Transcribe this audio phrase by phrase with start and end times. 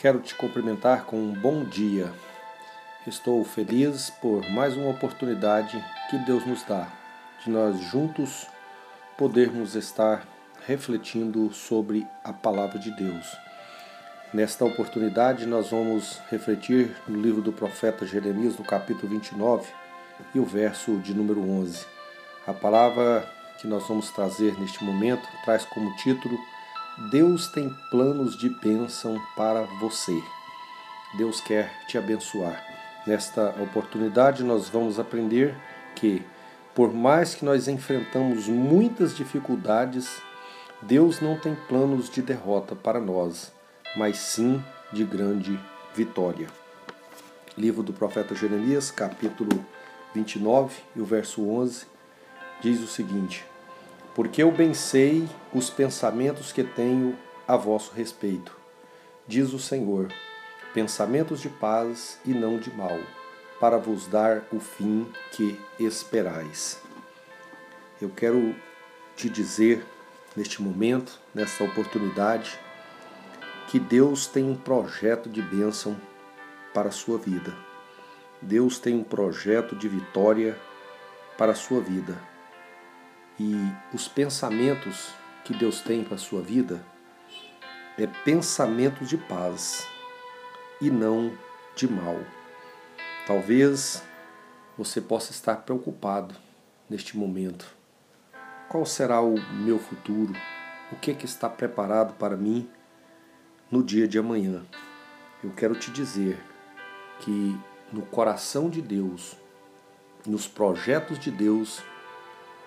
[0.00, 2.12] Quero te cumprimentar com um bom dia.
[3.04, 6.86] Estou feliz por mais uma oportunidade que Deus nos dá
[7.44, 8.46] de nós juntos
[9.16, 10.24] podermos estar
[10.64, 13.26] refletindo sobre a palavra de Deus.
[14.32, 19.66] Nesta oportunidade, nós vamos refletir no livro do profeta Jeremias, no capítulo 29
[20.32, 21.84] e o verso de número 11.
[22.46, 23.28] A palavra
[23.60, 26.38] que nós vamos trazer neste momento traz como título
[26.98, 30.20] Deus tem planos de bênção para você.
[31.16, 32.60] Deus quer te abençoar.
[33.06, 35.54] Nesta oportunidade, nós vamos aprender
[35.94, 36.24] que,
[36.74, 40.20] por mais que nós enfrentamos muitas dificuldades,
[40.82, 43.52] Deus não tem planos de derrota para nós,
[43.96, 44.60] mas sim
[44.92, 45.58] de grande
[45.94, 46.48] vitória.
[47.56, 49.64] Livro do profeta Jeremias, capítulo
[50.12, 51.86] 29 e o verso 11,
[52.60, 53.46] diz o seguinte:
[54.18, 58.52] porque eu bem sei os pensamentos que tenho a vosso respeito,
[59.28, 60.12] diz o Senhor,
[60.74, 62.98] pensamentos de paz e não de mal,
[63.60, 66.82] para vos dar o fim que esperais.
[68.02, 68.56] Eu quero
[69.14, 69.86] te dizer
[70.34, 72.58] neste momento, nesta oportunidade,
[73.68, 75.96] que Deus tem um projeto de bênção
[76.74, 77.56] para a sua vida.
[78.42, 80.58] Deus tem um projeto de vitória
[81.36, 82.20] para a sua vida.
[83.40, 83.54] E
[83.94, 85.12] os pensamentos
[85.44, 86.84] que Deus tem para a sua vida
[87.96, 89.86] é pensamentos de paz
[90.80, 91.32] e não
[91.76, 92.18] de mal.
[93.26, 94.02] Talvez
[94.76, 96.34] você possa estar preocupado
[96.88, 97.66] neste momento.
[98.68, 100.32] Qual será o meu futuro?
[100.90, 102.68] O que, é que está preparado para mim
[103.70, 104.64] no dia de amanhã?
[105.42, 106.38] Eu quero te dizer
[107.20, 107.56] que
[107.92, 109.36] no coração de Deus,
[110.26, 111.82] nos projetos de Deus,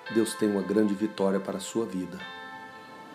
[0.10, 2.18] Deus tem uma grande vitória para a sua vida.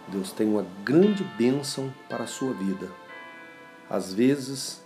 [0.08, 2.88] Deus tem uma grande bênção para a sua vida.
[3.90, 4.82] Às vezes,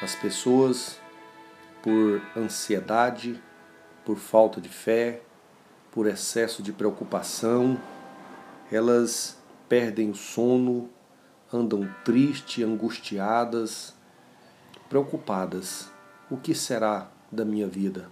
[0.00, 0.98] as pessoas,
[1.82, 3.42] por ansiedade,
[4.04, 5.22] por falta de fé,
[5.90, 7.78] por excesso de preocupação,
[8.70, 9.36] elas
[9.68, 10.88] perdem o sono,
[11.52, 13.94] andam tristes, angustiadas,
[14.88, 15.90] preocupadas.
[16.30, 18.08] O que será da minha vida?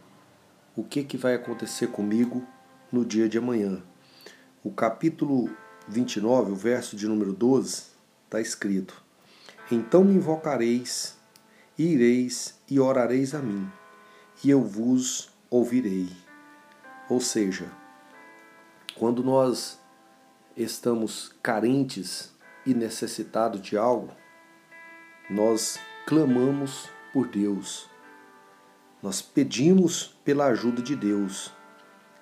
[0.76, 2.46] O que, que vai acontecer comigo
[2.92, 3.82] no dia de amanhã.
[4.62, 5.50] O capítulo
[5.88, 7.84] 29, o verso de número 12,
[8.24, 9.02] está escrito:
[9.70, 11.16] Então me invocareis,
[11.78, 13.70] e ireis e orareis a mim,
[14.42, 16.08] e eu vos ouvirei.
[17.08, 17.70] Ou seja,
[18.96, 19.78] quando nós
[20.56, 22.32] estamos carentes
[22.66, 24.12] e necessitados de algo,
[25.30, 27.88] nós clamamos por Deus.
[29.02, 31.52] Nós pedimos pela ajuda de Deus.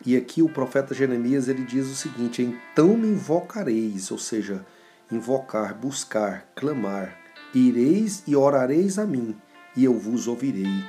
[0.04, 4.64] E aqui o profeta Jeremias ele diz o seguinte: Então me invocareis, ou seja,
[5.10, 7.16] invocar, buscar, clamar,
[7.54, 9.36] ireis e orareis a mim,
[9.76, 10.84] e eu vos ouvirei.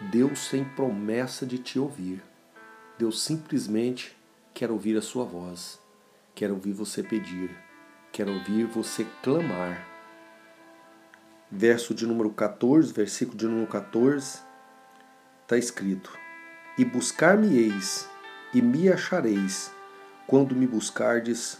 [0.00, 2.22] Deus tem promessa de te ouvir.
[2.96, 4.16] Deus simplesmente
[4.54, 5.80] quer ouvir a sua voz,
[6.34, 7.50] quer ouvir você pedir,
[8.12, 9.86] quer ouvir você clamar.
[11.50, 14.40] Verso de número 14, versículo de número 14,
[15.42, 16.12] está escrito:
[16.76, 18.08] E buscar-me-eis
[18.52, 19.72] e me achareis
[20.26, 21.58] quando me buscardes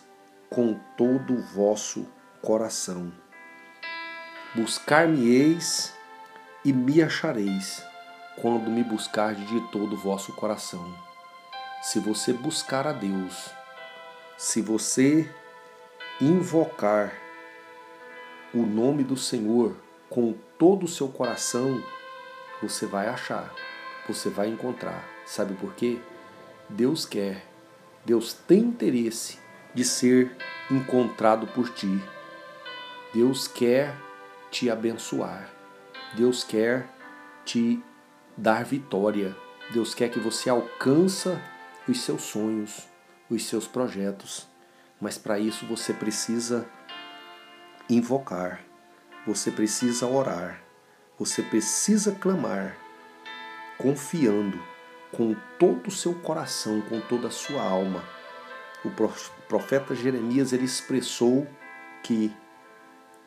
[0.51, 2.07] com todo o vosso
[2.43, 3.13] coração.
[4.55, 5.95] Buscar-me-eis
[6.65, 7.83] e me achareis
[8.41, 10.95] quando me buscardes de todo o vosso coração.
[11.83, 13.51] Se você buscar a Deus,
[14.37, 15.29] se você
[16.21, 17.13] invocar
[18.55, 19.77] o nome do Senhor
[20.09, 21.83] com todo o seu coração,
[22.63, 23.53] você vai achar,
[24.07, 25.05] você vai encontrar.
[25.27, 26.01] Sabe por quê?
[26.69, 27.47] Deus quer,
[28.05, 29.39] Deus tem interesse
[29.75, 30.37] de ser
[30.71, 32.03] encontrado por ti.
[33.15, 33.97] Deus quer
[34.51, 35.49] te abençoar.
[36.15, 36.87] Deus quer
[37.45, 37.83] te
[38.37, 39.35] dar vitória.
[39.73, 41.41] Deus quer que você alcança
[41.89, 42.87] os seus sonhos,
[43.31, 44.47] os seus projetos.
[45.01, 46.69] Mas para isso você precisa
[47.89, 48.61] invocar,
[49.27, 50.61] você precisa orar,
[51.19, 52.77] você precisa clamar,
[53.79, 54.61] confiando
[55.13, 58.03] com todo o seu coração, com toda a sua alma.
[58.85, 58.91] O
[59.49, 61.47] profeta Jeremias ele expressou
[62.03, 62.33] que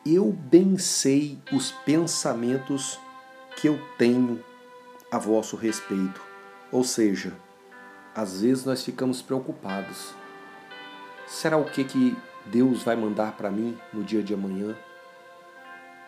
[0.06, 3.00] eu bem sei os pensamentos
[3.56, 4.44] que eu tenho
[5.12, 6.22] a vosso respeito.
[6.72, 7.34] Ou seja,
[8.16, 10.14] às vezes nós ficamos preocupados.
[11.28, 14.76] Será o que que Deus vai mandar para mim no dia de amanhã?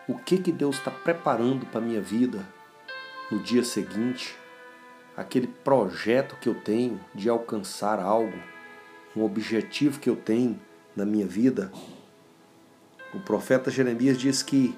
[0.08, 2.46] O que que Deus está preparando para minha vida
[3.30, 4.36] no dia seguinte?
[5.16, 8.36] Aquele projeto que eu tenho de alcançar algo,
[9.16, 10.60] um objetivo que eu tenho
[10.96, 11.70] na minha vida.
[13.12, 14.76] O profeta Jeremias diz que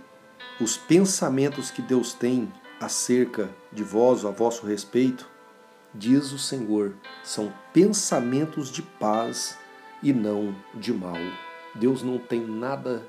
[0.61, 5.29] os pensamentos que Deus tem acerca de vós, a vosso respeito,
[5.95, 6.95] diz o Senhor,
[7.25, 9.59] são pensamentos de paz
[10.03, 11.17] e não de mal.
[11.75, 13.03] Deus não tem nada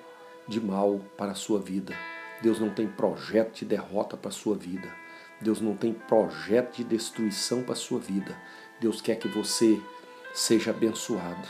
[0.48, 1.94] de mal para a sua vida.
[2.42, 4.90] Deus não tem projeto de derrota para a sua vida.
[5.40, 8.36] Deus não tem projeto de destruição para a sua vida.
[8.80, 9.82] Deus quer que você
[10.34, 11.48] seja abençoado.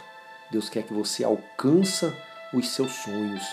[0.51, 2.15] Deus quer que você alcança
[2.53, 3.43] os seus sonhos.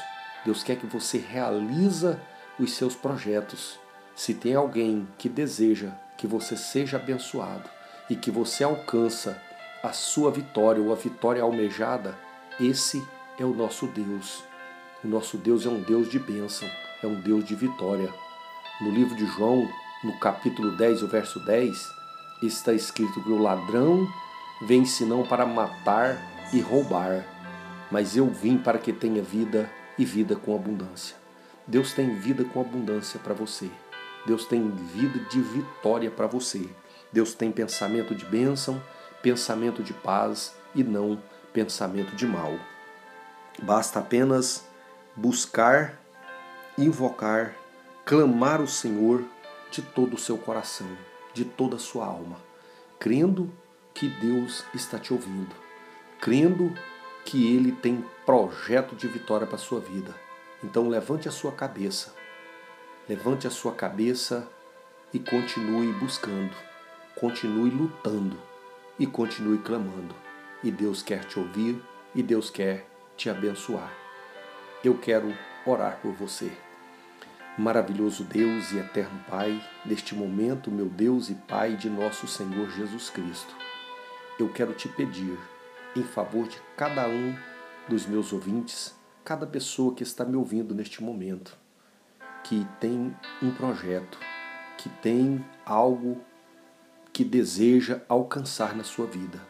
[0.45, 2.21] Deus quer que você realiza
[2.59, 3.79] os seus projetos.
[4.15, 7.69] Se tem alguém que deseja que você seja abençoado
[8.09, 9.41] e que você alcança
[9.83, 12.17] a sua vitória ou a vitória almejada,
[12.61, 13.03] esse
[13.39, 14.45] é o nosso Deus.
[15.03, 16.69] O nosso Deus é um Deus de bênção,
[17.03, 18.13] é um Deus de vitória.
[18.81, 19.69] No livro de João,
[20.05, 21.91] no capítulo 10, o verso 10,
[22.43, 24.07] está escrito que o ladrão
[24.67, 26.19] vem senão para matar
[26.53, 27.25] e roubar,
[27.91, 31.17] mas eu vim para que tenha vida e vida com abundância.
[31.67, 33.71] Deus tem vida com abundância para você.
[34.27, 36.69] Deus tem vida de vitória para você.
[37.11, 38.83] Deus tem pensamento de bênção,
[39.23, 41.19] pensamento de paz e não
[41.53, 42.53] pensamento de mal.
[43.63, 44.67] Basta apenas
[45.17, 45.99] buscar,
[46.77, 47.55] invocar,
[48.05, 49.25] clamar o Senhor
[49.75, 50.89] de todo o seu coração,
[51.33, 52.37] de toda a sua alma,
[52.99, 53.53] crendo
[53.93, 55.55] que Deus está te ouvindo,
[56.21, 56.73] crendo
[57.25, 60.15] que Ele tem projeto de vitória para a sua vida.
[60.63, 62.15] Então levante a sua cabeça
[63.07, 64.49] Levante a sua cabeça
[65.13, 66.57] e continue buscando,
[67.15, 68.39] continue lutando
[68.99, 70.15] e continue clamando.
[70.63, 71.83] E Deus quer te ouvir
[72.15, 73.93] e Deus quer te abençoar.
[74.83, 75.37] Eu quero
[75.67, 76.51] orar por você.
[77.57, 83.11] Maravilhoso Deus e eterno Pai, neste momento, meu Deus e Pai de nosso Senhor Jesus
[83.11, 83.55] Cristo,
[84.41, 85.39] eu quero te pedir,
[85.95, 87.33] em favor de cada um
[87.89, 88.93] dos meus ouvintes,
[89.25, 91.57] cada pessoa que está me ouvindo neste momento,
[92.43, 94.19] que tem um projeto,
[94.77, 96.21] que tem algo
[97.13, 99.41] que deseja alcançar na sua vida.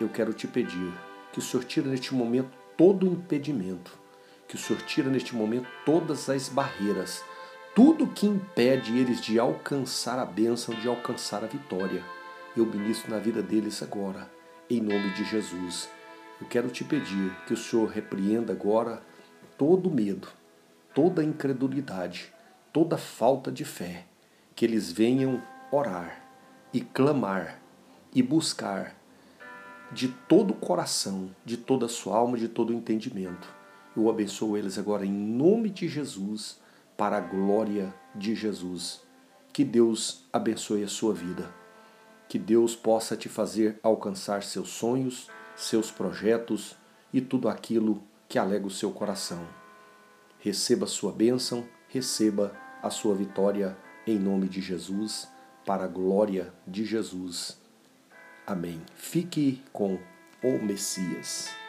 [0.00, 0.92] Eu quero te pedir
[1.32, 3.96] que o Senhor tire neste momento todo o impedimento,
[4.48, 7.22] que o Senhor tire neste momento todas as barreiras,
[7.74, 12.04] tudo que impede eles de alcançar a bênção, de alcançar a vitória.
[12.56, 14.30] Eu ministro na vida deles agora,
[14.70, 15.88] em nome de Jesus.
[16.40, 19.02] Eu quero te pedir que o Senhor repreenda agora
[19.58, 20.28] todo medo,
[20.94, 22.32] toda incredulidade,
[22.72, 24.06] toda falta de fé,
[24.54, 25.42] que eles venham
[25.72, 26.22] orar
[26.72, 27.60] e clamar
[28.14, 28.94] e buscar
[29.90, 33.48] de todo o coração, de toda a sua alma, de todo o entendimento.
[33.96, 36.62] Eu abençoo eles agora em nome de Jesus,
[36.96, 39.02] para a glória de Jesus.
[39.52, 41.52] Que Deus abençoe a sua vida.
[42.28, 46.76] Que Deus possa te fazer alcançar seus sonhos, seus projetos
[47.12, 49.46] e tudo aquilo que alega o seu coração.
[50.38, 52.52] Receba sua bênção, receba
[52.82, 53.76] a sua vitória
[54.06, 55.28] em nome de Jesus,
[55.64, 57.58] para a glória de Jesus.
[58.46, 58.82] Amém.
[58.94, 59.98] Fique com
[60.42, 61.63] o Messias.